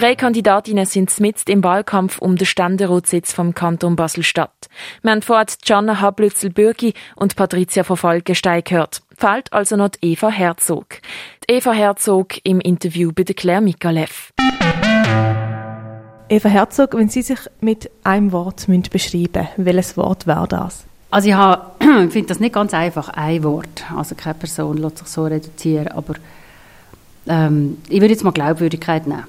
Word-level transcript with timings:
Drei 0.00 0.14
Kandidatinnen 0.14 0.86
sind 0.86 1.20
mitten 1.20 1.50
im 1.50 1.62
Wahlkampf 1.62 2.20
um 2.20 2.36
den 2.36 2.46
Ständeratssitz 2.46 3.34
vom 3.34 3.52
Kanton 3.52 3.96
Basel-Stadt. 3.96 4.70
Wir 5.02 5.10
haben 5.10 5.20
vorher 5.20 5.44
Gianna 5.62 6.00
Hablützel-Bürgi 6.00 6.94
und 7.16 7.36
Patricia 7.36 7.84
von 7.84 7.98
Falkenstein 7.98 8.62
gehört. 8.64 9.02
Fehlt 9.14 9.52
also 9.52 9.76
noch 9.76 9.90
Eva 10.00 10.30
Herzog. 10.30 10.86
Die 11.46 11.52
Eva 11.52 11.72
Herzog 11.72 12.42
im 12.44 12.60
Interview 12.60 13.12
bei 13.14 13.24
der 13.24 13.34
Claire 13.34 13.60
Mikalev. 13.60 14.32
Eva 16.30 16.48
Herzog, 16.48 16.94
wenn 16.94 17.10
Sie 17.10 17.20
sich 17.20 17.40
mit 17.60 17.90
einem 18.02 18.32
Wort 18.32 18.68
beschreiben 18.90 19.48
müssen, 19.58 19.66
welches 19.66 19.98
Wort 19.98 20.26
wäre 20.26 20.48
das? 20.48 20.84
Also 21.10 21.28
ich, 21.28 21.34
ich 22.06 22.10
finde 22.10 22.28
das 22.28 22.40
nicht 22.40 22.54
ganz 22.54 22.72
einfach, 22.72 23.10
ein 23.10 23.44
Wort. 23.44 23.84
Also 23.94 24.14
keine 24.14 24.32
Person 24.32 24.78
lässt 24.78 24.96
sich 24.96 25.08
so 25.08 25.24
reduzieren, 25.24 25.88
aber 25.88 26.14
ähm, 27.26 27.76
ich 27.90 28.00
würde 28.00 28.14
jetzt 28.14 28.24
mal 28.24 28.30
Glaubwürdigkeit 28.30 29.06
nehmen. 29.06 29.24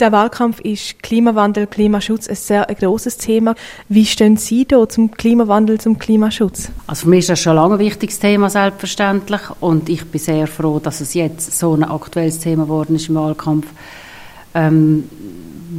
Der 0.00 0.12
Wahlkampf 0.12 0.60
ist 0.60 1.02
Klimawandel, 1.02 1.66
Klimaschutz 1.66 2.26
ein 2.26 2.34
sehr 2.34 2.64
großes 2.64 3.18
Thema. 3.18 3.54
Wie 3.90 4.06
stehen 4.06 4.38
Sie 4.38 4.64
da 4.64 4.88
zum 4.88 5.10
Klimawandel, 5.10 5.78
zum 5.78 5.98
Klimaschutz? 5.98 6.70
Also 6.86 7.02
für 7.02 7.10
mich 7.10 7.18
ist 7.18 7.28
das 7.28 7.40
schon 7.40 7.54
lange 7.54 7.74
ein 7.74 7.80
wichtiges 7.80 8.18
Thema, 8.18 8.48
selbstverständlich. 8.48 9.42
Und 9.60 9.90
ich 9.90 10.06
bin 10.06 10.18
sehr 10.18 10.46
froh, 10.46 10.78
dass 10.78 11.02
es 11.02 11.12
jetzt 11.12 11.58
so 11.58 11.74
ein 11.74 11.84
aktuelles 11.84 12.38
Thema 12.38 12.62
geworden 12.62 12.96
ist 12.96 13.10
im 13.10 13.16
Wahlkampf, 13.16 13.66
ähm, 14.54 15.04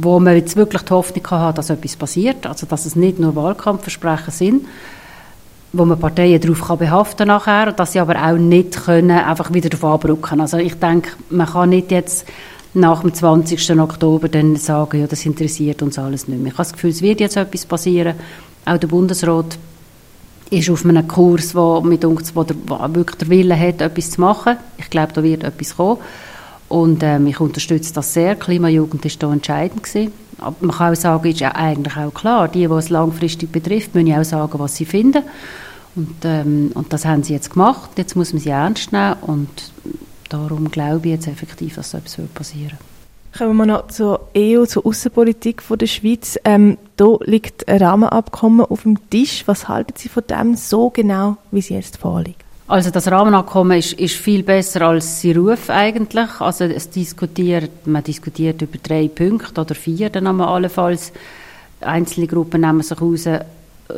wo 0.00 0.20
man 0.20 0.36
jetzt 0.36 0.54
wirklich 0.54 0.82
die 0.82 0.92
Hoffnung 0.92 1.28
hat, 1.28 1.58
dass 1.58 1.70
etwas 1.70 1.96
passiert. 1.96 2.46
Also 2.46 2.66
dass 2.66 2.86
es 2.86 2.94
nicht 2.94 3.18
nur 3.18 3.34
Wahlkampfversprechen 3.34 4.32
sind, 4.32 4.66
wo 5.72 5.84
man 5.84 5.98
Parteien 5.98 6.40
darauf 6.40 6.60
kann 6.60 6.78
behaften 6.78 7.26
nachher, 7.26 7.72
dass 7.72 7.90
sie 7.90 7.98
aber 7.98 8.14
auch 8.24 8.38
nicht 8.38 8.84
können 8.84 9.18
einfach 9.18 9.52
wieder 9.52 9.68
darauf 9.68 9.94
abrücken. 9.94 10.40
Also 10.40 10.58
ich 10.58 10.74
denke, 10.74 11.10
man 11.28 11.48
kann 11.48 11.70
nicht 11.70 11.90
jetzt 11.90 12.24
nach 12.74 13.02
dem 13.02 13.12
20. 13.12 13.78
Oktober 13.78 14.28
dann 14.28 14.56
sagen, 14.56 15.00
ja, 15.00 15.06
das 15.06 15.26
interessiert 15.26 15.82
uns 15.82 15.98
alles 15.98 16.28
nicht 16.28 16.40
mehr. 16.40 16.52
Ich 16.52 16.58
habe 16.58 16.64
das 16.64 16.72
Gefühl, 16.72 16.90
es 16.90 17.02
wird 17.02 17.20
jetzt 17.20 17.36
etwas 17.36 17.66
passieren. 17.66 18.14
Auch 18.64 18.78
der 18.78 18.88
Bundesrat 18.88 19.58
ist 20.50 20.70
auf 20.70 20.84
einem 20.84 21.06
Kurs, 21.06 21.54
wo, 21.54 21.80
mit 21.80 22.04
uns, 22.04 22.34
wo, 22.34 22.44
der, 22.44 22.56
wo 22.66 22.78
wirklich 22.94 23.16
der 23.16 23.28
Wille 23.28 23.58
hat, 23.58 23.80
etwas 23.80 24.10
zu 24.12 24.20
machen. 24.20 24.56
Ich 24.78 24.90
glaube, 24.90 25.12
da 25.12 25.22
wird 25.22 25.44
etwas 25.44 25.76
kommen. 25.76 25.98
Und 26.68 27.02
ähm, 27.02 27.26
ich 27.26 27.40
unterstütze 27.40 27.92
das 27.92 28.14
sehr. 28.14 28.34
Klimajugend 28.34 29.04
ist 29.04 29.22
da 29.22 29.30
entscheidend 29.30 29.82
gewesen. 29.82 30.12
Aber 30.38 30.56
man 30.60 30.76
kann 30.76 30.92
auch 30.92 30.96
sagen, 30.96 31.30
ist 31.30 31.40
ja 31.40 31.54
eigentlich 31.54 31.96
auch 31.96 32.14
klar, 32.14 32.48
die, 32.48 32.66
die 32.66 32.72
es 32.72 32.88
langfristig 32.88 33.52
betrifft, 33.52 33.94
müssen 33.94 34.06
ja 34.06 34.20
auch 34.20 34.24
sagen, 34.24 34.58
was 34.58 34.76
sie 34.76 34.86
finden. 34.86 35.22
Und, 35.94 36.16
ähm, 36.24 36.70
und 36.74 36.92
das 36.92 37.04
haben 37.04 37.22
sie 37.22 37.34
jetzt 37.34 37.52
gemacht. 37.52 37.90
Jetzt 37.96 38.16
muss 38.16 38.32
man 38.32 38.40
sie 38.40 38.48
ernst 38.48 38.92
nehmen 38.92 39.16
und 39.20 39.48
darum 40.32 40.70
glaube 40.70 41.08
ich 41.08 41.14
jetzt 41.14 41.28
effektiv, 41.28 41.76
dass 41.76 41.90
so 41.90 41.98
etwas 41.98 42.18
passieren 42.34 42.72
wird. 42.72 43.38
Kommen 43.38 43.56
wir 43.56 43.66
noch 43.66 43.88
zur 43.88 44.28
EU, 44.36 44.66
zur 44.66 44.84
Außenpolitik 44.84 45.62
der 45.66 45.86
Schweiz. 45.86 46.38
Ähm, 46.44 46.76
da 46.98 47.16
liegt 47.24 47.66
ein 47.66 47.82
Rahmenabkommen 47.82 48.66
auf 48.66 48.82
dem 48.82 48.98
Tisch. 49.08 49.44
Was 49.46 49.68
halten 49.68 49.94
Sie 49.96 50.10
von 50.10 50.24
dem 50.28 50.54
so 50.54 50.90
genau, 50.90 51.38
wie 51.50 51.60
es 51.60 51.70
jetzt 51.70 51.96
vorliegt? 51.96 52.42
Also 52.68 52.90
das 52.90 53.10
Rahmenabkommen 53.10 53.78
ist, 53.78 53.94
ist 53.94 54.16
viel 54.16 54.42
besser 54.42 54.82
als 54.82 55.20
sie 55.20 55.32
Ruf 55.32 55.68
eigentlich. 55.68 56.40
Also 56.40 56.64
es 56.64 56.90
diskutiert, 56.90 57.86
man 57.86 58.04
diskutiert 58.04 58.62
über 58.62 58.78
drei 58.82 59.08
Punkte 59.08 59.60
oder 59.60 59.74
vier 59.74 60.10
dann 60.10 60.40
allenfalls. 60.40 61.12
Einzelne 61.80 62.26
Gruppen 62.26 62.60
nehmen 62.60 62.82
sich 62.82 63.00
raus, 63.00 63.26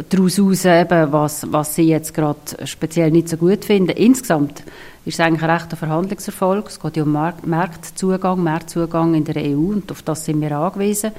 daraus 0.08 0.38
heraus, 0.38 0.64
eben, 0.64 1.12
was, 1.12 1.46
was 1.50 1.74
sie 1.74 1.88
jetzt 1.88 2.14
gerade 2.14 2.38
speziell 2.64 3.10
nicht 3.10 3.28
so 3.28 3.36
gut 3.36 3.64
finden. 3.64 3.90
Insgesamt 3.90 4.62
ist 5.04 5.14
es 5.14 5.20
eigentlich 5.20 5.42
ein 5.42 5.50
rechter 5.50 5.76
Verhandlungserfolg. 5.76 6.68
Es 6.68 6.80
geht 6.80 6.96
ja 6.96 7.02
um 7.02 7.12
Marktzugang, 7.12 8.42
Marktzugang 8.42 9.14
in 9.14 9.24
der 9.24 9.36
EU 9.36 9.72
und 9.72 9.90
auf 9.90 10.02
das 10.02 10.24
sind 10.24 10.40
wir 10.40 10.56
angewiesen. 10.56 11.12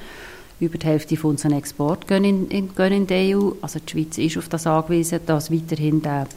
Über 0.60 0.78
die 0.78 0.88
Hälfte 0.88 1.18
von 1.18 1.32
unseren 1.32 1.54
Export 1.54 2.08
gehen 2.08 2.24
in, 2.24 2.48
in, 2.48 2.76
gehen 2.76 2.94
in 2.94 3.08
die 3.08 3.36
EU. 3.36 3.52
Also 3.62 3.80
die 3.80 3.92
Schweiz 3.92 4.18
ist 4.18 4.38
auf 4.38 4.50
das 4.50 4.66
angewiesen, 4.66 5.20
dass 5.26 5.52
weiterhin 5.52 6.02
der, 6.02 6.28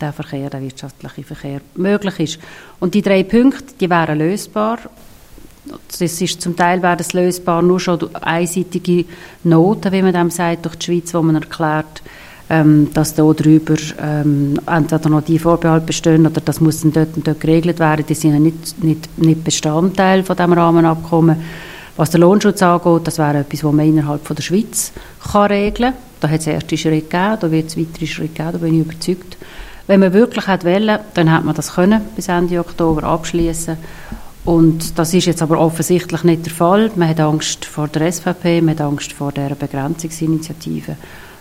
der 0.00 0.12
Verkehr, 0.12 0.50
der 0.50 0.62
wirtschaftliche 0.62 1.22
Verkehr 1.22 1.60
möglich 1.76 2.18
ist. 2.18 2.38
Und 2.80 2.94
die 2.94 3.02
drei 3.02 3.22
Punkte, 3.22 3.74
die 3.80 3.88
wären 3.88 4.18
lösbar. 4.18 4.78
Das 5.64 6.00
ist 6.00 6.40
zum 6.40 6.56
Teil 6.56 6.82
wäre 6.82 6.96
das 6.96 7.12
lösbar 7.12 7.62
nur 7.62 7.80
schon 7.80 7.98
durch 7.98 8.14
einseitige 8.16 9.04
Noten, 9.44 9.92
wie 9.92 10.02
man 10.02 10.12
dem 10.12 10.30
sagt, 10.30 10.64
durch 10.64 10.76
die 10.76 10.86
Schweiz, 10.86 11.12
wo 11.12 11.22
man 11.22 11.34
erklärt, 11.34 12.02
ähm, 12.50 12.88
dass 12.94 13.14
da 13.14 13.30
drüber 13.32 13.76
ähm, 14.00 14.58
entweder 14.66 15.08
noch 15.10 15.22
die 15.22 15.38
Vorbehalte 15.38 15.86
bestehen 15.86 16.26
oder 16.26 16.40
das 16.40 16.60
muss 16.60 16.80
dann 16.80 16.92
dort 16.92 17.16
und 17.16 17.26
dort 17.26 17.40
geregelt 17.40 17.78
werden. 17.78 18.06
Die 18.08 18.14
sind 18.14 18.32
ja 18.32 18.38
nicht, 18.38 18.82
nicht, 18.82 19.18
nicht 19.18 19.44
Bestandteil 19.44 20.22
von 20.22 20.36
dem 20.36 20.52
Rahmenabkommen. 20.52 21.36
Was 21.96 22.10
den 22.10 22.20
Lohnschutz 22.20 22.62
angeht, 22.62 23.06
das 23.06 23.18
wäre 23.18 23.38
etwas, 23.38 23.64
was 23.64 23.72
man 23.72 23.86
innerhalb 23.86 24.24
von 24.24 24.36
der 24.36 24.42
Schweiz 24.42 24.92
kann 25.32 25.46
regeln 25.46 25.92
kann. 25.92 26.02
Da 26.20 26.28
hat 26.28 26.40
es 26.40 26.46
erste 26.46 26.76
Schritte 26.76 27.08
gegeben, 27.08 27.36
da 27.40 27.50
wird 27.50 27.66
es 27.66 27.76
weitere 27.76 28.06
Schritte 28.06 28.34
geben, 28.34 28.52
da 28.52 28.58
bin 28.58 28.74
ich 28.74 28.86
überzeugt. 28.86 29.36
Wenn 29.86 30.00
man 30.00 30.12
wirklich 30.12 30.46
hat 30.46 30.64
wollen, 30.64 30.98
dann 31.14 31.32
hat 31.32 31.44
man 31.44 31.54
das 31.54 31.74
können 31.74 32.02
bis 32.14 32.28
Ende 32.28 32.60
Oktober 32.60 33.04
abschließen. 33.04 33.76
Und 34.48 34.98
das 34.98 35.12
ist 35.12 35.26
jetzt 35.26 35.42
aber 35.42 35.60
offensichtlich 35.60 36.24
nicht 36.24 36.46
der 36.46 36.52
Fall. 36.54 36.90
Man 36.96 37.06
hat 37.06 37.20
Angst 37.20 37.66
vor 37.66 37.86
der 37.86 38.10
SVP, 38.10 38.62
man 38.62 38.70
hat 38.70 38.80
Angst 38.80 39.12
vor 39.12 39.30
der 39.30 39.50
Begrenzungsinitiative. 39.50 40.96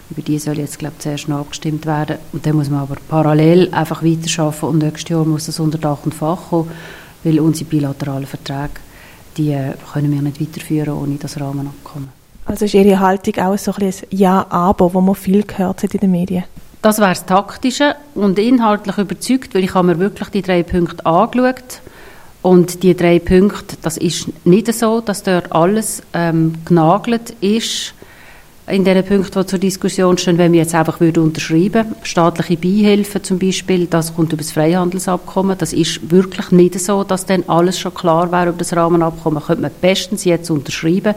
Über 0.09 0.21
die 0.21 0.37
soll 0.37 0.57
jetzt, 0.57 0.77
glaube 0.77 0.95
ich, 0.97 1.03
zuerst 1.03 1.29
noch 1.29 1.39
abgestimmt 1.39 1.85
werden. 1.85 2.17
Und 2.33 2.45
dann 2.45 2.57
muss 2.57 2.69
man 2.69 2.81
aber 2.81 2.97
parallel 3.07 3.73
einfach 3.73 4.03
weiterarbeiten 4.03 4.67
und 4.67 4.79
nächstes 4.79 5.09
Jahr 5.09 5.23
muss 5.23 5.47
es 5.47 5.57
unter 5.57 5.77
Dach 5.77 5.99
und 6.03 6.15
Fach 6.15 6.49
kommen, 6.49 6.69
weil 7.23 7.39
unsere 7.39 7.69
bilateralen 7.69 8.25
Verträge, 8.25 8.71
die 9.37 9.51
äh, 9.51 9.75
können 9.93 10.11
wir 10.11 10.21
nicht 10.21 10.41
weiterführen 10.41 10.93
ohne 10.95 11.15
das 11.15 11.39
Rahmenabkommen. 11.39 12.09
Also 12.43 12.65
ist 12.65 12.73
Ihre 12.73 12.99
Haltung 12.99 13.41
auch 13.41 13.57
so 13.57 13.71
ein 13.71 13.93
Ja-Aber, 14.09 14.93
wo 14.93 14.99
man 14.99 15.15
viel 15.15 15.43
gehört 15.43 15.81
hat 15.81 15.93
in 15.93 16.01
den 16.01 16.11
Medien? 16.11 16.43
Das 16.81 16.97
wäre 16.97 17.11
das 17.11 17.25
Taktische 17.25 17.95
und 18.15 18.37
inhaltlich 18.37 18.97
überzeugt, 18.97 19.55
weil 19.55 19.63
ich 19.63 19.73
habe 19.73 19.87
mir 19.87 19.97
wirklich 19.97 20.27
die 20.27 20.41
drei 20.41 20.63
Punkte 20.63 21.05
angeschaut 21.05 21.79
und 22.47 22.81
die 22.81 22.95
drei 22.95 23.19
Punkte, 23.19 23.75
das 23.81 23.97
ist 23.97 24.29
nicht 24.45 24.73
so, 24.73 25.01
dass 25.01 25.21
dort 25.21 25.51
alles 25.51 26.01
ähm, 26.13 26.53
genagelt 26.63 27.31
ist 27.41 27.93
in 28.67 28.85
den 28.85 29.03
Punkten, 29.03 29.41
die 29.41 29.45
zur 29.47 29.59
Diskussion 29.59 30.17
stehen, 30.17 30.37
wenn 30.37 30.53
wir 30.53 30.61
jetzt 30.61 30.73
einfach 30.73 31.01
würde 31.01 31.21
unterschreiben. 31.21 31.93
Staatliche 32.03 32.55
Beihilfen 32.55 33.21
zum 33.21 33.37
Beispiel, 33.37 33.87
das 33.87 34.15
kommt 34.15 34.31
über 34.31 34.43
das 34.43 34.53
Freihandelsabkommen, 34.53 35.57
das 35.57 35.73
ist 35.73 36.09
wirklich 36.09 36.51
nicht 36.51 36.79
so, 36.79 37.03
dass 37.03 37.25
dann 37.25 37.43
alles 37.47 37.79
schon 37.79 37.93
klar 37.93 38.31
wäre 38.31 38.47
über 38.47 38.59
das 38.59 38.73
Rahmenabkommen, 38.73 39.43
könnte 39.43 39.63
man 39.63 39.71
bestens 39.81 40.23
jetzt 40.23 40.49
unterschreiben. 40.49 41.15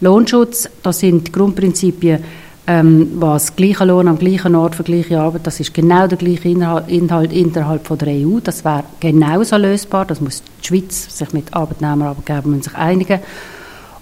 Lohnschutz, 0.00 0.68
das 0.82 0.98
sind 0.98 1.32
Grundprinzipien, 1.32 2.24
ähm, 2.68 3.12
was 3.14 3.56
gleicher 3.56 3.86
Lohn 3.86 4.08
am 4.08 4.18
gleichen 4.18 4.54
Ort 4.54 4.74
für 4.74 4.82
gleiche 4.82 5.18
Arbeit, 5.18 5.46
das 5.46 5.58
ist 5.58 5.72
genau 5.72 6.06
der 6.06 6.18
gleiche 6.18 6.50
Inhalt 6.50 7.32
innerhalb 7.32 7.86
von 7.86 7.96
der 7.96 8.08
EU, 8.08 8.40
das 8.44 8.62
wäre 8.62 8.84
genauso 9.00 9.56
lösbar, 9.56 10.04
das 10.04 10.20
muss 10.20 10.42
die 10.62 10.66
Schweiz 10.66 11.16
sich 11.16 11.32
mit 11.32 11.54
Arbeitnehmern, 11.54 12.08
Arbeitgebern 12.08 12.60
sich 12.60 12.74
einigen 12.74 13.20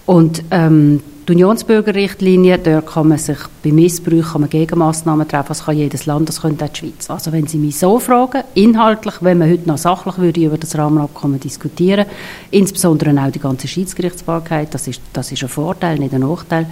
und 0.05 0.43
ähm, 0.51 1.01
die 1.27 1.33
Unionsbürgerrichtlinie, 1.33 2.57
dort 2.57 2.87
kann 2.87 3.07
man 3.07 3.17
sich 3.17 3.37
bei 3.63 3.71
Missbrauch 3.71 4.33
kann 4.33 4.41
man 4.41 4.49
Gegenmaßnahmen 4.49 5.27
treffen, 5.27 5.47
das 5.49 5.63
kann 5.63 5.77
jedes 5.77 6.05
Land, 6.05 6.27
das 6.27 6.41
könnte 6.41 6.65
auch 6.65 6.69
die 6.69 6.79
Schweiz. 6.79 7.09
Also 7.09 7.33
wenn 7.33 7.47
Sie 7.47 7.57
mich 7.57 7.77
so 7.77 7.99
fragen, 7.99 8.43
inhaltlich, 8.53 9.15
wenn 9.21 9.37
man 9.37 9.49
heute 9.49 9.67
noch 9.67 9.77
sachlich 9.77 10.17
würde 10.17 10.45
über 10.45 10.57
das 10.57 10.77
Rahmenabkommen 10.77 11.39
diskutieren, 11.39 12.05
insbesondere 12.51 13.11
auch 13.21 13.31
die 13.31 13.39
ganze 13.39 13.67
Schiedsgerichtsbarkeit, 13.67 14.73
das 14.73 14.87
ist, 14.87 15.01
das 15.11 15.31
ist 15.31 15.43
ein 15.43 15.49
Vorteil, 15.49 15.99
nicht 15.99 16.13
ein 16.13 16.21
Nachteil, 16.21 16.65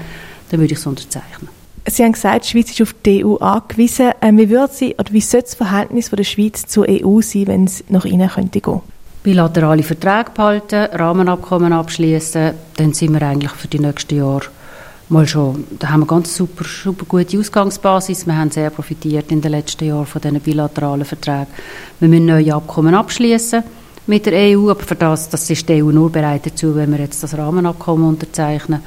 dann 0.49 0.59
würde 0.61 0.73
ich 0.73 0.79
es 0.79 0.85
unterzeichnen. 0.85 1.49
Sie 1.87 2.03
haben 2.03 2.13
gesagt, 2.13 2.45
die 2.45 2.49
Schweiz 2.49 2.71
ist 2.71 2.81
auf 2.81 2.95
die 3.05 3.23
EU 3.23 3.35
angewiesen. 3.35 4.11
Ähm, 4.21 4.37
wie 4.37 4.49
würde 4.49 4.73
sie, 4.73 4.95
oder 4.95 5.11
wie 5.11 5.21
sollte 5.21 5.45
das 5.45 5.55
Verhältnis 5.55 6.09
von 6.09 6.17
der 6.17 6.23
Schweiz 6.23 6.65
zur 6.65 6.87
EU 6.89 7.21
sein, 7.21 7.47
wenn 7.47 7.65
es 7.65 7.83
nach 7.89 8.05
innen 8.05 8.29
könnte 8.29 8.61
gehen? 8.61 8.81
bilaterale 9.25 9.81
Verträge 9.81 10.29
behalten, 10.35 10.87
Rahmenabkommen 10.95 11.73
abschließen, 11.73 12.51
dann 12.77 12.93
sind 12.93 13.11
wir 13.11 13.23
eigentlich 13.23 13.51
für 13.53 13.67
die 13.67 13.79
nächsten 13.79 14.17
Jahre 14.17 14.45
mal 15.09 15.27
schon, 15.27 15.65
da 15.79 15.89
haben 15.89 16.01
wir 16.01 16.05
ganz 16.05 16.35
super, 16.35 16.63
super 16.63 17.05
gute 17.07 17.39
Ausgangsbasis. 17.39 18.27
Wir 18.27 18.37
haben 18.37 18.51
sehr 18.51 18.69
profitiert 18.69 19.31
in 19.31 19.41
den 19.41 19.51
letzten 19.51 19.85
Jahren 19.85 20.05
von 20.05 20.21
diesen 20.21 20.39
bilateralen 20.39 21.05
Verträgen. 21.05 21.47
Wir 21.99 22.09
müssen 22.09 22.27
neue 22.27 22.53
Abkommen 22.53 22.93
abschließen 22.93 23.63
mit 24.05 24.27
der 24.27 24.57
EU, 24.57 24.69
aber 24.69 24.83
für 24.83 24.95
das, 24.95 25.29
das 25.29 25.49
ist 25.49 25.67
die 25.67 25.83
EU 25.83 25.91
nur 25.91 26.11
bereit 26.11 26.45
dazu, 26.45 26.75
wenn 26.75 26.91
wir 26.91 26.99
jetzt 26.99 27.23
das 27.23 27.35
Rahmenabkommen 27.35 28.07
unterzeichnen. 28.07 28.81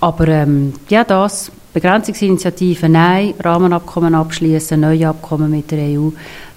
Aber 0.00 0.28
ähm, 0.28 0.74
ja, 0.88 1.02
das, 1.02 1.50
Begrenzungsinitiative, 1.74 2.88
nein, 2.88 3.34
Rahmenabkommen 3.40 4.14
abschließen, 4.14 4.80
neue 4.80 5.08
Abkommen 5.08 5.50
mit 5.50 5.72
der 5.72 5.98
EU, 5.98 6.10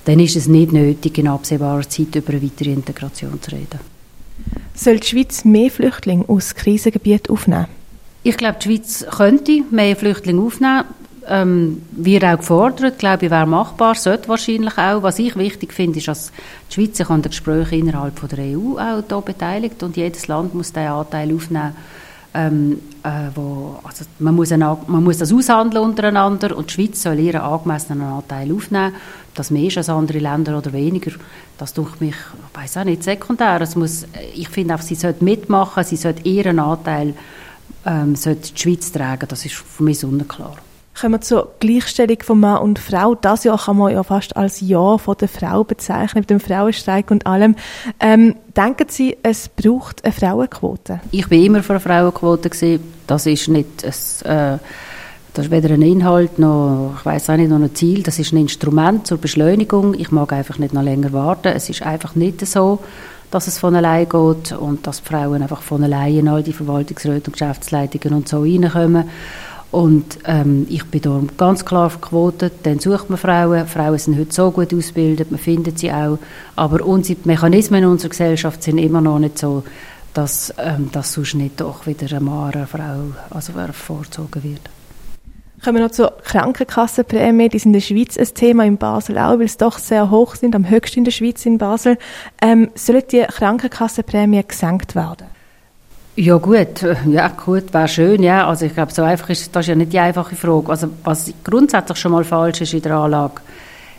dann 0.05 0.19
ist 0.19 0.35
es 0.35 0.47
nicht 0.47 0.71
nötig, 0.71 1.17
in 1.17 1.27
absehbarer 1.27 1.89
Zeit 1.89 2.15
über 2.15 2.33
eine 2.33 2.43
weitere 2.43 2.71
Integration 2.71 3.41
zu 3.41 3.51
reden. 3.51 3.79
Soll 4.75 4.99
die 4.99 5.07
Schweiz 5.07 5.43
mehr 5.43 5.71
Flüchtlinge 5.71 6.23
aus 6.29 6.53
Krisengebieten 6.53 7.33
aufnehmen? 7.33 7.65
Ich 8.21 8.37
glaube, 8.37 8.59
die 8.61 8.67
Schweiz 8.67 9.05
könnte 9.09 9.63
mehr 9.71 9.95
Flüchtlinge 9.95 10.41
aufnehmen. 10.41 10.83
Ähm, 11.29 11.81
wird 11.91 12.23
auch 12.23 12.37
gefordert, 12.37 12.99
glaube 12.99 13.25
ich, 13.25 13.31
wäre 13.31 13.47
machbar, 13.47 13.95
sollte 13.95 14.29
wahrscheinlich 14.29 14.77
auch. 14.77 15.03
Was 15.03 15.19
ich 15.19 15.35
wichtig 15.35 15.73
finde, 15.73 15.97
ist, 15.97 16.07
dass 16.07 16.31
die 16.69 16.75
Schweiz 16.75 16.95
sich 16.95 17.09
an 17.09 17.21
den 17.21 17.31
Gesprächen 17.31 17.79
innerhalb 17.79 18.17
von 18.17 18.29
der 18.29 18.45
EU 18.57 18.77
auch 18.77 19.03
da 19.05 19.19
beteiligt 19.19 19.83
und 19.83 19.97
jedes 19.97 20.27
Land 20.27 20.53
muss 20.53 20.71
diesen 20.71 20.87
Anteil 20.87 21.33
aufnehmen, 21.33 21.75
ähm, 22.33 22.79
äh, 22.96 22.96
wo, 23.35 23.79
also 23.83 24.05
man, 24.19 24.35
muss 24.35 24.51
eine, 24.51 24.77
man 24.87 25.03
muss 25.03 25.17
das 25.17 25.31
aushandeln 25.31 25.83
untereinander 25.83 26.55
und 26.55 26.69
die 26.69 26.73
Schweiz 26.73 27.03
soll 27.03 27.19
ihren 27.19 27.41
angemessenen 27.41 28.01
Anteil 28.01 28.51
aufnehmen. 28.51 28.93
Das 29.33 29.51
mehr 29.51 29.67
ist 29.67 29.77
als 29.77 29.89
andere 29.89 30.19
Länder 30.19 30.57
oder 30.57 30.73
weniger, 30.73 31.11
das 31.57 31.73
durch 31.73 31.99
mich, 31.99 32.15
ich 32.15 32.59
weiß 32.59 32.77
auch 32.77 32.83
nicht, 32.83 33.03
sekundär. 33.03 33.61
Es 33.61 33.75
muss, 33.75 34.05
ich 34.35 34.49
finde 34.49 34.75
auch, 34.75 34.81
sie 34.81 34.95
sollte 34.95 35.23
mitmachen, 35.23 35.83
sie 35.83 35.95
sollte 35.95 36.27
ihren 36.27 36.59
Anteil 36.59 37.13
ähm, 37.85 38.15
sollte 38.15 38.51
die 38.51 38.59
Schweiz 38.59 38.91
tragen. 38.91 39.27
Das 39.27 39.45
ist 39.45 39.55
für 39.55 39.83
mich 39.83 40.03
unklar. 40.03 40.57
Kommen 40.99 41.13
wir 41.13 41.21
zur 41.21 41.51
Gleichstellung 41.59 42.17
von 42.23 42.39
Mann 42.39 42.59
und 42.59 42.79
Frau. 42.79 43.13
Das 43.13 43.43
Jahr 43.43 43.59
kann 43.59 43.77
man 43.77 43.93
ja 43.93 44.01
fast 44.01 44.35
als 44.35 44.61
Jahr 44.61 44.97
von 44.97 45.15
der 45.17 45.27
Frau 45.27 45.63
bezeichnen, 45.63 46.21
mit 46.21 46.29
dem 46.31 46.39
Frauenstreik 46.39 47.11
und 47.11 47.27
allem. 47.27 47.55
Ähm, 47.99 48.35
denken 48.55 48.87
Sie, 48.89 49.15
es 49.21 49.47
braucht 49.47 50.03
eine 50.03 50.11
Frauenquote? 50.11 50.99
Ich 51.11 51.27
bin 51.27 51.43
immer 51.43 51.61
für 51.61 51.73
eine 51.73 51.81
Frauenquote 51.81 52.49
gewesen. 52.49 52.83
Das 53.05 53.27
ist 53.27 53.47
nicht 53.47 53.85
ein, 53.85 53.91
äh, 54.31 54.57
das 55.35 55.45
ist 55.45 55.51
weder 55.51 55.69
ein 55.69 55.83
Inhalt 55.83 56.39
noch, 56.39 56.95
ich 56.97 57.05
weiß 57.05 57.29
auch 57.29 57.37
nicht, 57.37 57.49
noch 57.49 57.59
ein 57.59 57.75
Ziel. 57.75 58.01
Das 58.01 58.17
ist 58.17 58.33
ein 58.33 58.37
Instrument 58.37 59.05
zur 59.05 59.19
Beschleunigung. 59.19 59.93
Ich 59.93 60.09
mag 60.11 60.33
einfach 60.33 60.57
nicht 60.57 60.73
noch 60.73 60.81
länger 60.81 61.13
warten. 61.13 61.49
Es 61.49 61.69
ist 61.69 61.83
einfach 61.83 62.15
nicht 62.15 62.43
so, 62.47 62.79
dass 63.29 63.45
es 63.45 63.59
von 63.59 63.75
allein 63.75 64.09
geht 64.09 64.51
und 64.53 64.87
dass 64.87 65.03
die 65.03 65.09
Frauen 65.09 65.43
einfach 65.43 65.61
von 65.61 65.83
allein 65.83 66.17
in 66.17 66.27
all 66.27 66.41
die 66.41 66.53
Verwaltungsräte 66.53 67.27
und 67.27 67.33
Geschäftsleitungen 67.33 68.17
und 68.17 68.27
so 68.27 68.41
reinkommen. 68.41 69.07
Und 69.71 70.19
ähm, 70.25 70.65
ich 70.69 70.85
bin 70.85 71.01
da 71.01 71.21
ganz 71.37 71.65
klar 71.65 71.89
verquotet. 71.89 72.53
Dann 72.63 72.79
sucht 72.79 73.09
man 73.09 73.17
Frauen. 73.17 73.67
Frauen 73.67 73.97
sind 73.97 74.17
heute 74.17 74.33
so 74.33 74.51
gut 74.51 74.73
ausgebildet, 74.73 75.29
man 75.29 75.39
findet 75.39 75.79
sie 75.79 75.91
auch. 75.91 76.19
Aber 76.55 76.85
unsere 76.85 77.19
Mechanismen 77.25 77.83
in 77.83 77.89
unserer 77.89 78.09
Gesellschaft 78.09 78.63
sind 78.63 78.77
immer 78.77 79.01
noch 79.01 79.19
nicht 79.19 79.37
so, 79.37 79.63
dass, 80.13 80.53
ähm, 80.57 80.89
dass 80.91 81.13
sonst 81.13 81.35
nicht 81.35 81.59
doch 81.59 81.85
wieder 81.85 82.07
eine 82.09 82.21
Mann, 82.21 82.53
eine 82.53 82.67
Frau 82.67 83.11
also 83.29 83.53
vorgezogen 83.73 84.43
wird. 84.43 84.61
Kommen 85.63 85.77
wir 85.77 85.85
noch 85.85 85.91
zur 85.91 86.13
Krankenkassenprämie. 86.23 87.49
Die 87.49 87.59
sind 87.59 87.69
in 87.69 87.73
der 87.73 87.81
Schweiz 87.81 88.17
ein 88.17 88.33
Thema, 88.33 88.63
in 88.63 88.77
Basel 88.77 89.17
auch, 89.17 89.39
weil 89.39 89.47
sie 89.47 89.57
doch 89.57 89.79
sehr 89.79 90.09
hoch 90.11 90.35
sind, 90.35 90.55
am 90.55 90.69
höchsten 90.69 90.99
in 90.99 91.05
der 91.05 91.11
Schweiz 91.11 91.45
in 91.45 91.57
Basel. 91.57 91.97
Ähm, 92.41 92.69
sollen 92.75 93.03
die 93.11 93.23
Krankenkassenprämie 93.23 94.43
gesenkt 94.47 94.95
werden? 94.95 95.36
Ja 96.19 96.37
gut, 96.37 96.83
ja 97.11 97.27
gut, 97.27 97.71
wäre 97.71 97.87
schön, 97.87 98.23
ja. 98.23 98.47
Also 98.47 98.65
ich 98.65 98.73
glaube, 98.73 98.91
so 98.91 99.03
einfach 99.03 99.29
ist 99.29 99.55
das 99.55 99.65
ist 99.65 99.69
ja 99.69 99.75
nicht 99.75 99.93
die 99.93 99.99
einfache 99.99 100.35
Frage. 100.35 100.71
Also 100.71 100.89
was 101.03 101.31
grundsätzlich 101.43 101.99
schon 101.99 102.11
mal 102.11 102.23
falsch 102.23 102.61
ist 102.61 102.73
in 102.73 102.81
der 102.81 102.95
Anlage, 102.95 103.41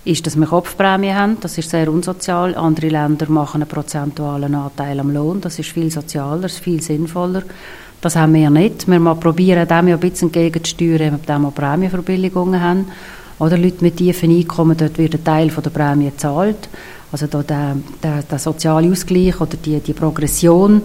ist, 0.05 0.27
dass 0.27 0.35
wir 0.35 0.47
Kopfprämie 0.47 1.13
haben. 1.13 1.37
Das 1.41 1.57
ist 1.59 1.71
sehr 1.71 1.89
unsozial. 1.89 2.57
Andere 2.57 2.89
Länder 2.89 3.31
machen 3.31 3.63
einen 3.63 3.71
prozentualen 3.71 4.53
Anteil 4.53 4.99
am 4.99 5.13
Lohn. 5.13 5.41
Das 5.41 5.61
ist 5.61 5.71
viel 5.71 5.93
sozialer, 5.93 6.49
viel 6.49 6.83
sinnvoller. 6.83 7.45
Das 8.01 8.17
haben 8.17 8.35
wir 8.35 8.51
nicht. 8.51 8.89
Wir 8.89 9.15
probieren 9.15 9.69
dem 9.69 9.87
ja 9.87 9.95
ein 9.95 10.01
bisschen 10.01 10.27
entgegenzusteuern, 10.29 11.21
indem 11.21 11.43
wir 11.43 11.53
Prämienverbilligungen 11.53 12.61
haben. 12.61 12.87
Oder 13.39 13.57
Leute 13.57 13.85
mit 13.85 13.97
tiefen 13.97 14.37
Einkommen, 14.37 14.77
dort 14.77 14.99
wird 14.99 15.15
ein 15.15 15.23
Teil 15.23 15.51
von 15.51 15.63
der 15.63 15.71
Prämie 15.71 16.11
gezahlt. 16.11 16.69
Also 17.13 17.29
da 17.29 17.45
der, 17.45 17.77
der, 18.03 18.23
der 18.23 18.39
soziale 18.41 18.91
Ausgleich 18.91 19.41
oder 19.41 19.57
die, 19.57 19.79
die 19.79 19.93
Progression 19.93 20.83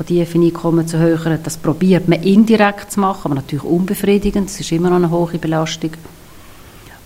von 0.00 0.06
tiefen 0.06 0.42
Einkommen 0.42 0.88
zu 0.88 0.98
höheren, 0.98 1.38
das 1.42 1.58
probiert 1.58 2.08
man 2.08 2.22
indirekt 2.22 2.90
zu 2.90 3.00
machen, 3.00 3.20
aber 3.24 3.34
natürlich 3.34 3.64
unbefriedigend, 3.64 4.48
das 4.48 4.58
ist 4.58 4.72
immer 4.72 4.88
noch 4.88 4.96
eine 4.96 5.10
hohe 5.10 5.36
Belastung. 5.36 5.90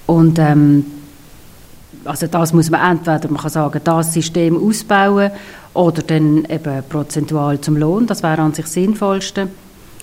Und 0.06 0.38
ähm, 0.38 0.87
also 2.05 2.29
das 2.29 2.52
muss 2.52 2.70
man 2.70 2.93
entweder, 2.93 3.29
man 3.32 3.41
kann 3.41 3.50
sagen, 3.50 3.81
das 3.82 4.12
System 4.12 4.56
ausbauen 4.56 5.32
oder 5.73 6.02
dann 6.02 6.44
eben 6.44 6.85
prozentual 6.88 7.61
zum 7.61 7.79
Lohn, 7.79 8.06
das 8.06 8.23
wäre 8.23 8.43
an 8.43 8.55
sich 8.55 8.67
das 8.67 8.75
Sinnvollste. 8.75 9.49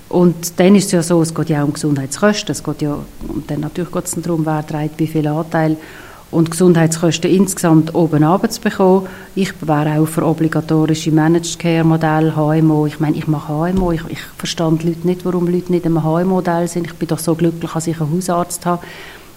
Und 0.10 0.60
dann 0.60 0.76
ist 0.76 0.88
es 0.88 0.92
ja 0.92 1.02
so, 1.02 1.22
es 1.22 1.34
geht 1.34 1.48
ja 1.48 1.62
auch 1.62 1.68
um 1.68 1.74
Gesundheitskosten, 1.74 2.52
es 2.52 2.62
geht 2.62 2.82
ja, 2.82 2.98
und 3.26 3.50
dann 3.50 3.62
natürlich 3.62 3.92
geht 3.92 4.04
es 4.06 4.16
darum, 4.22 4.46
wer 4.46 4.68
trägt 4.68 5.00
wie 5.00 5.08
viel 5.08 5.28
Anteil 5.28 5.78
und 6.32 6.50
Gesundheitskosten 6.50 7.30
insgesamt 7.30 7.94
oben 7.94 8.26
bekommen. 8.64 9.08
Ich 9.36 9.54
wäre 9.62 10.00
auch 10.00 10.06
für 10.08 10.26
obligatorische 10.26 11.12
Managed 11.12 11.60
Care 11.60 11.84
Modell, 11.84 12.34
HMO. 12.36 12.88
Ich 12.88 13.00
meine, 13.00 13.18
ich 13.18 13.28
mache 13.28 13.54
HMO. 13.54 13.92
Ich, 13.92 14.02
ich 14.08 14.22
verstand 14.38 14.84
Leute 14.84 15.06
nicht, 15.06 15.26
warum 15.26 15.48
Leute 15.48 15.72
nicht 15.72 15.86
im 15.86 16.02
HMO-Modell 16.02 16.68
sind. 16.68 16.88
Ich 16.88 16.94
bin 16.94 17.10
doch 17.10 17.20
so 17.20 17.36
glücklich, 17.36 17.72
dass 17.72 17.88
ich 17.88 18.00
einen 18.00 18.14
Hausarzt 18.14 18.66
habe. 18.66 18.84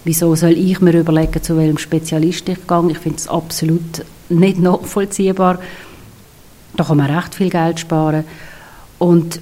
Wieso 0.05 0.35
soll 0.35 0.51
ich 0.51 0.79
mir 0.81 0.97
überlegen, 0.97 1.43
zu 1.43 1.57
welchem 1.57 1.77
Spezialist 1.77 2.47
ich 2.47 2.65
gehe? 2.65 2.91
Ich 2.91 2.99
finde 2.99 3.17
es 3.17 3.27
absolut 3.27 4.05
nicht 4.29 4.59
nachvollziehbar. 4.59 5.59
Da 6.77 6.83
kann 6.83 6.97
man 6.97 7.11
recht 7.11 7.35
viel 7.35 7.49
Geld 7.49 7.79
sparen. 7.79 8.23
Und 8.99 9.39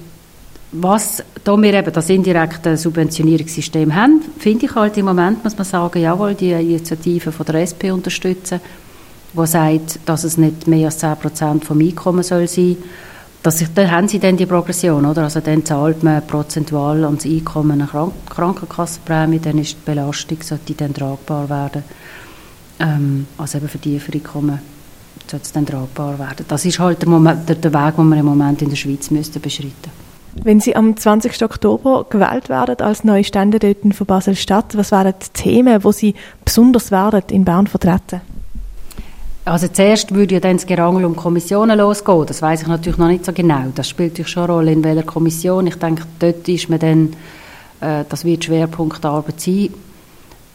was 0.76 1.22
da 1.44 1.60
wir 1.60 1.74
eben 1.74 1.92
das 1.92 2.10
indirekte 2.10 2.76
Subventionierungssystem 2.76 3.94
haben, 3.94 4.22
finde 4.38 4.66
ich 4.66 4.74
halt 4.74 4.96
im 4.96 5.04
Moment, 5.06 5.44
muss 5.44 5.56
man 5.56 5.64
sagen, 5.64 6.00
jawohl, 6.00 6.34
die 6.34 6.52
Initiative 6.52 7.30
von 7.30 7.46
der 7.46 7.62
SP 7.62 7.92
unterstützen, 7.92 8.60
die 9.34 9.46
sagt, 9.46 10.00
dass 10.06 10.24
es 10.24 10.36
nicht 10.36 10.66
mehr 10.66 10.86
als 10.86 11.02
10% 11.02 11.64
vom 11.64 11.80
Einkommen 11.80 12.22
soll 12.22 12.48
sein 12.48 12.76
dass 13.42 13.60
ich, 13.60 13.68
dann 13.74 13.90
haben 13.90 14.08
sie 14.08 14.18
dann 14.18 14.38
die 14.38 14.46
Progression, 14.46 15.04
oder? 15.04 15.24
Also 15.24 15.40
dann 15.40 15.66
zahlt 15.66 16.02
man 16.02 16.26
prozentual 16.26 17.04
ans 17.04 17.26
Einkommen 17.26 17.72
eine 17.72 17.86
Krank 17.86 18.14
Krankenkassenprämie, 18.30 19.38
dann 19.38 19.58
ist 19.58 19.76
die 19.76 19.84
Belastung, 19.84 20.38
sollte 20.40 20.72
dann 20.72 20.94
tragbar 20.94 21.50
werden. 21.50 21.84
Ähm, 22.80 23.26
also 23.36 23.58
eben 23.58 23.68
für 23.68 23.76
die 23.76 24.00
Einkommen 24.00 24.60
sollte 25.30 25.44
es 25.44 25.52
dann 25.52 25.66
tragbar 25.66 26.18
werden. 26.18 26.46
Das 26.48 26.64
ist 26.64 26.78
halt 26.78 27.02
der, 27.02 27.08
Moment, 27.10 27.46
der, 27.46 27.56
der 27.56 27.74
Weg, 27.74 27.96
den 27.96 28.08
wir 28.08 28.16
im 28.16 28.24
Moment 28.24 28.62
in 28.62 28.70
der 28.70 28.76
Schweiz 28.76 29.10
müssten 29.10 29.42
beschreiten 29.42 30.03
wenn 30.42 30.60
Sie 30.60 30.74
am 30.74 30.96
20. 30.96 31.42
Oktober 31.42 32.06
gewählt 32.08 32.48
werden 32.48 32.76
als 32.80 33.04
neue 33.04 33.24
Ständerätin 33.24 33.92
von 33.92 34.06
Basel-Stadt, 34.06 34.76
was 34.76 34.90
wären 34.90 35.14
die 35.22 35.28
Themen, 35.32 35.84
wo 35.84 35.92
Sie 35.92 36.14
besonders 36.44 36.90
werden 36.90 37.22
in 37.30 37.44
Bern 37.44 37.66
vertreten? 37.66 38.20
Also 39.46 39.68
zuerst 39.68 40.14
würde 40.14 40.34
ja 40.34 40.40
dann 40.40 40.56
das 40.56 40.66
Gerangel 40.66 41.04
um 41.04 41.16
Kommissionen 41.16 41.78
losgehen. 41.78 42.24
Das 42.26 42.40
weiß 42.40 42.62
ich 42.62 42.66
natürlich 42.66 42.98
noch 42.98 43.08
nicht 43.08 43.26
so 43.26 43.32
genau. 43.32 43.64
Das 43.74 43.88
spielt 43.88 44.12
natürlich 44.12 44.32
schon 44.32 44.44
eine 44.44 44.52
Rolle, 44.54 44.72
in 44.72 44.82
welcher 44.82 45.02
Kommission. 45.02 45.66
Ich 45.66 45.76
denke, 45.76 46.04
dort 46.18 46.48
ist 46.48 46.70
man 46.70 46.78
dann, 46.78 47.12
äh, 47.80 48.04
das 48.08 48.24
wird 48.24 48.44
Schwerpunkt 48.44 49.04
der 49.04 49.10
Arbeit 49.10 49.40
sein. 49.40 49.68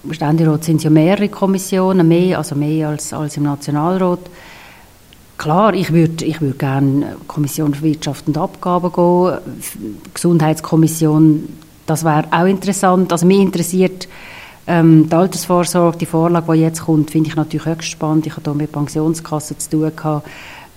Im 0.04 0.14
Ständerat 0.14 0.64
sind 0.64 0.78
es 0.78 0.86
ja 0.86 0.90
mehrere 0.90 1.30
Kommissionen, 1.30 2.08
mehr, 2.08 2.40
also 2.40 2.56
mehr 2.56 2.90
als, 2.90 3.14
als 3.14 3.38
im 3.38 3.44
Nationalrat. 3.44 4.22
Klar, 5.40 5.74
ich 5.74 5.94
würde 5.94 6.26
ich 6.26 6.42
würd 6.42 6.60
gerne 6.60 7.16
Kommission 7.26 7.74
für 7.74 7.84
Wirtschaft 7.84 8.28
und 8.28 8.38
Abgaben 8.38 8.92
gehen, 8.92 9.38
Gesundheitskommission, 10.14 11.48
das 11.86 12.04
wäre 12.04 12.26
auch 12.32 12.46
interessant. 12.46 13.10
Also 13.14 13.26
mich 13.26 13.40
interessiert 13.40 14.10
ähm, 14.68 15.08
die 15.10 15.16
Altersvorsorge, 15.16 16.00
die 16.00 16.06
Vorlage, 16.06 16.52
die 16.52 16.60
jetzt 16.60 16.82
kommt, 16.82 17.12
finde 17.12 17.30
ich 17.30 17.38
natürlich 17.38 17.68
höchst 17.68 17.88
spannend. 17.88 18.28
Ich 18.28 18.34
habe 18.36 18.52
hier 18.52 18.54
mit 18.54 18.74
Pensionskassen 18.74 19.58
zu 19.58 19.70
tun 19.70 19.92
gehabt, 19.96 20.28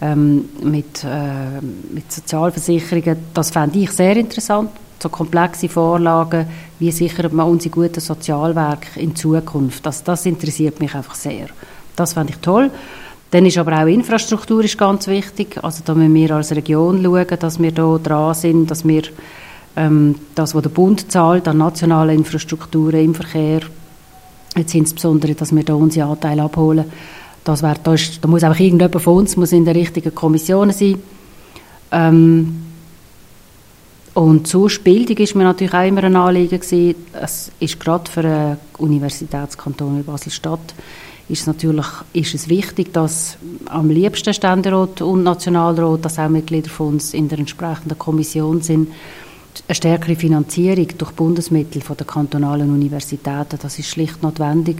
ähm, 0.00 0.45
mit, 0.62 1.02
äh, 1.02 1.61
mit 1.92 2.12
Sozialversicherungen. 2.12 3.16
Das 3.35 3.50
fände 3.50 3.81
ich 3.81 3.90
sehr 3.90 4.16
interessant. 4.16 4.71
So 5.02 5.09
komplexe 5.09 5.69
Vorlagen, 5.69 6.47
wie 6.78 6.92
sichert 6.92 7.33
man 7.33 7.49
unsere 7.49 7.75
guten 7.75 7.99
Sozialwerke 7.99 9.00
in 9.00 9.16
Zukunft. 9.16 9.85
Das, 9.85 10.04
das 10.04 10.25
interessiert 10.25 10.78
mich 10.78 10.95
einfach 10.95 11.16
sehr. 11.16 11.49
Das 11.97 12.12
fände 12.12 12.33
ich 12.33 12.38
toll. 12.38 12.71
Dann 13.33 13.47
ist 13.47 13.57
aber 13.57 13.83
auch 13.83 13.87
Infrastruktur 13.87 14.62
ist 14.62 14.77
ganz 14.77 15.07
wichtig. 15.07 15.59
Also 15.62 15.83
da 15.87 15.95
müssen 15.95 16.15
wir 16.15 16.33
als 16.33 16.55
Region 16.55 17.03
schauen, 17.03 17.39
dass 17.41 17.59
wir 17.59 17.73
da 17.73 17.99
dran 17.99 18.35
sind, 18.35 18.71
dass 18.71 18.87
wir 18.87 19.05
ähm, 19.75 20.17
das, 20.35 20.55
was 20.55 20.62
der 20.62 20.69
Bund 20.69 21.11
zahlt 21.11 21.49
an 21.49 21.57
nationalen 21.57 22.19
Infrastrukturen 22.19 23.03
im 23.03 23.15
Verkehr, 23.15 23.62
jetzt 24.55 24.75
insbesondere, 24.75 25.35
dass 25.35 25.55
wir 25.55 25.65
da 25.65 25.73
unsere 25.73 26.11
Anteile 26.11 26.43
abholen. 26.43 26.85
Das 27.43 27.62
wär, 27.62 27.75
da, 27.83 27.95
ist, 27.95 28.23
da 28.23 28.29
muss 28.29 28.45
einfach 28.45 28.61
irgendjemand 28.61 29.03
von 29.03 29.17
uns 29.17 29.35
muss 29.39 29.53
in 29.53 29.65
der 29.65 29.77
richtigen 29.77 30.15
Kommission 30.15 30.71
sein. 30.71 30.99
Ähm, 31.91 32.62
und 34.12 34.47
zur 34.47 34.71
Bildung 34.85 35.17
ist 35.17 35.35
mir 35.35 35.45
natürlich 35.45 35.73
auch 35.73 35.87
immer 35.87 36.05
ein 36.05 36.17
Anliegen 36.17 36.61
gewesen. 36.61 36.97
Es 37.19 37.51
ist 37.59 37.81
gerade 37.81 38.11
für 38.11 38.21
einen 38.21 38.57
Universitätskanton 38.77 40.01
wie 40.01 40.03
Basel-Stadt 40.03 40.75
ist 41.29 41.43
es 41.43 41.47
natürlich 41.47 41.87
ist 42.12 42.35
es 42.35 42.49
wichtig, 42.49 42.93
dass 42.93 43.38
am 43.67 43.91
liebsten 43.91 44.35
Ständerat 44.35 45.00
und 45.00 45.23
Nationalrat, 45.23 46.05
dass 46.05 46.19
auch 46.19 46.29
Mitglieder 46.29 46.69
von 46.69 46.88
uns 46.95 47.14
in 47.14 47.29
der 47.29 47.38
entsprechenden 47.38 47.99
Kommission 47.99 48.61
sind, 48.61 48.88
eine 49.69 49.75
stärkere 49.75 50.17
Finanzierung 50.17 50.88
durch 50.99 51.12
Bundesmittel 51.12 51.83
von 51.83 51.97
der 51.97 52.07
kantonalen 52.07 52.71
Universitäten, 52.71 53.59
das 53.61 53.79
ist 53.79 53.88
schlicht 53.88 54.23
notwendig, 54.23 54.79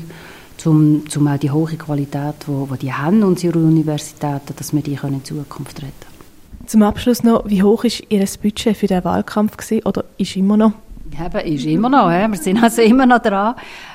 um, 0.65 1.03
um 1.17 1.29
auch 1.29 1.39
die 1.39 1.51
hohe 1.51 1.77
Qualität, 1.77 2.35
die 2.43 2.49
wo, 2.49 2.69
wo 2.71 2.75
die 2.75 2.93
haben, 2.93 3.23
unsere 3.23 3.59
Universitäten, 3.59 4.55
dass 4.57 4.73
wir 4.73 4.83
die 4.83 4.95
können 4.95 5.15
in 5.15 5.25
Zukunft 5.25 5.79
retten 5.79 6.67
Zum 6.67 6.83
Abschluss 6.83 7.23
noch, 7.23 7.45
wie 7.47 7.63
hoch 7.63 7.85
ist 7.85 8.03
Ihr 8.09 8.25
Budget 8.41 8.77
für 8.77 8.87
den 8.87 9.05
Wahlkampf 9.05 9.57
gewesen, 9.57 9.85
oder 9.87 10.05
ist 10.19 10.37
immer 10.37 10.57
noch? 10.57 10.73
Eben, 11.13 11.55
ist 11.55 11.67
immer 11.67 11.89
noch, 11.89 12.11
ja. 12.11 12.29
wir 12.29 12.39
sind 12.39 12.63
also 12.63 12.81
immer 12.81 13.07
noch 13.07 13.21
dran. 13.21 13.55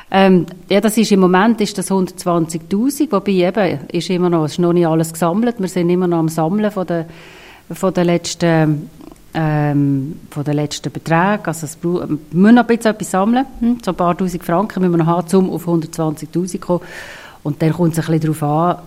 Ähm, 0.10 0.46
ja, 0.70 0.80
das 0.80 0.98
ist 0.98 1.12
im 1.12 1.20
Moment 1.20 1.60
ist 1.60 1.78
das 1.78 1.92
120.000, 1.92 3.12
wobei 3.12 3.32
eben 3.32 3.80
ist 3.92 4.10
immer 4.10 4.30
noch, 4.30 4.46
ist 4.46 4.60
noch 4.60 4.74
nicht 4.74 4.88
alles 4.88 5.12
gesammelt. 5.12 5.60
Wir 5.60 5.68
sind 5.68 5.90
immer 5.90 6.08
noch 6.08 6.20
am 6.20 6.30
Sammeln 6.30 6.72
von 6.72 6.88
den, 6.88 7.06
von 7.72 7.94
den 7.94 8.06
letzten 8.06 8.90
ähm, 9.34 10.20
von 10.32 10.44
den 10.44 10.56
letzten 10.56 10.92
Beträgen. 10.92 11.46
Also 11.46 11.66
es 11.66 11.78
müssen 11.84 12.56
noch 12.56 12.64
ein 12.64 12.68
bisschen 12.68 12.92
etwas 12.92 13.12
sammeln, 13.12 13.46
hm? 13.60 13.78
so 13.84 13.92
ein 13.92 13.98
paar 13.98 14.18
Tausend 14.18 14.44
Franken 14.44 14.82
müssen 14.82 14.94
wir 14.94 14.98
noch 14.98 15.08
haben, 15.08 15.36
um 15.36 15.52
auf 15.52 15.68
120'000 15.68 16.60
kommen. 16.60 16.82
Und 17.44 17.62
dann 17.62 17.74
kommt 17.74 17.98
es 17.98 18.00
ein 18.00 18.12
bisschen 18.12 18.34
darauf 18.40 18.44
an, 18.44 18.84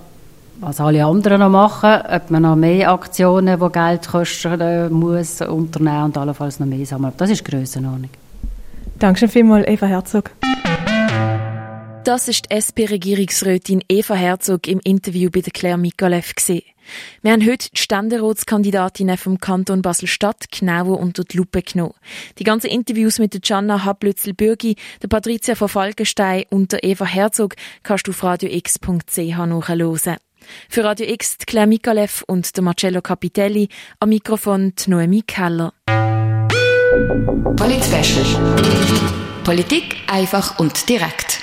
was 0.60 0.80
alle 0.80 1.04
anderen 1.04 1.40
noch 1.40 1.50
machen, 1.50 2.02
ob 2.10 2.30
man 2.30 2.42
noch 2.42 2.56
mehr 2.56 2.90
Aktionen, 2.90 3.60
die 3.60 3.72
Geld 3.72 4.08
kosten, 4.08 4.60
äh, 4.60 4.88
muss 4.88 5.40
unternehmen 5.40 6.04
und 6.04 6.18
allenfalls 6.18 6.58
noch 6.58 6.66
mehr 6.66 6.84
sammeln. 6.84 7.12
Das 7.16 7.30
ist 7.30 7.46
die 7.46 7.50
Grössenordnung. 7.50 8.10
Danke 8.98 9.28
vielmals, 9.28 9.66
Eva 9.66 9.86
Herzog. 9.86 10.30
Das 12.04 12.28
ist 12.28 12.46
die 12.46 12.54
SP-Regierungsrätin 12.56 13.84
Eva 13.86 14.14
Herzog 14.14 14.66
im 14.66 14.80
Interview 14.82 15.28
bei 15.30 15.42
der 15.42 15.52
Claire 15.52 15.78
gesehen. 16.34 16.62
Wir 17.20 17.32
haben 17.32 17.46
heute 17.46 17.68
die 17.70 17.78
Ständeratskandidatinnen 17.78 19.18
vom 19.18 19.38
Kanton 19.38 19.82
Basel-Stadt 19.82 20.50
genauer 20.50 20.98
unter 20.98 21.24
die 21.24 21.36
Lupe 21.36 21.60
genommen. 21.60 21.92
Die 22.38 22.44
ganzen 22.44 22.68
Interviews 22.68 23.18
mit 23.18 23.34
der 23.34 23.42
Gianna 23.42 23.84
Hablützel-Bürgi, 23.84 24.76
der 25.02 25.08
Patricia 25.08 25.54
von 25.54 25.68
Falkenstein 25.68 26.44
und 26.48 26.72
der 26.72 26.84
Eva 26.84 27.04
Herzog 27.04 27.54
kannst 27.82 28.06
du 28.06 28.12
auf 28.12 28.24
radiox.ch 28.24 29.18
nachhören. 29.18 30.16
Für 30.70 30.84
Radio 30.84 31.06
X 31.06 31.36
die 31.36 31.44
Claire 31.44 31.66
Mikalev 31.66 32.24
und 32.26 32.56
der 32.56 32.64
Marcello 32.64 33.02
Capitelli, 33.02 33.68
am 33.98 34.08
Mikrofon 34.08 34.72
die 34.74 34.90
Noemi 34.90 35.22
Keller. 35.22 35.74
Polit 37.56 37.84
Politik 39.44 39.96
einfach 40.06 40.58
und 40.58 40.88
direkt. 40.88 41.40